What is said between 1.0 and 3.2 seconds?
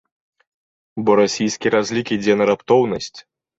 Бо расійскі разлік ідзе на раптоўнасць.